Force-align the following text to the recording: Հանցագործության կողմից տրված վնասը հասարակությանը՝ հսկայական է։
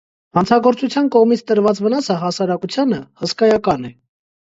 Հանցագործության 0.37 1.11
կողմից 1.17 1.45
տրված 1.53 1.83
վնասը 1.89 2.19
հասարակությանը՝ 2.25 3.03
հսկայական 3.25 3.91
է։ 3.93 3.97